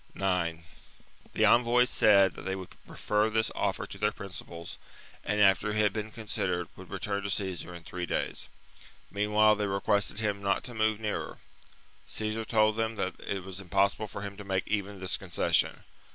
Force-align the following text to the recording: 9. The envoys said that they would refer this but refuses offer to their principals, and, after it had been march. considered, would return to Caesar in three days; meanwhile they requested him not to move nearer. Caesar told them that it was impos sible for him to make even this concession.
9. 0.15 0.63
The 1.33 1.45
envoys 1.45 1.91
said 1.91 2.33
that 2.33 2.41
they 2.41 2.55
would 2.55 2.69
refer 2.87 3.29
this 3.29 3.49
but 3.53 3.59
refuses 3.59 3.61
offer 3.63 3.85
to 3.85 3.97
their 3.99 4.11
principals, 4.11 4.79
and, 5.23 5.39
after 5.39 5.69
it 5.69 5.75
had 5.75 5.93
been 5.93 6.05
march. 6.07 6.15
considered, 6.15 6.67
would 6.75 6.89
return 6.89 7.21
to 7.21 7.29
Caesar 7.29 7.75
in 7.75 7.83
three 7.83 8.07
days; 8.07 8.49
meanwhile 9.11 9.55
they 9.55 9.67
requested 9.67 10.19
him 10.19 10.41
not 10.41 10.63
to 10.63 10.73
move 10.73 10.99
nearer. 10.99 11.37
Caesar 12.07 12.43
told 12.43 12.77
them 12.77 12.95
that 12.95 13.13
it 13.19 13.43
was 13.43 13.61
impos 13.61 13.95
sible 13.95 14.09
for 14.09 14.23
him 14.23 14.35
to 14.37 14.43
make 14.43 14.67
even 14.67 14.99
this 14.99 15.17
concession. 15.17 15.83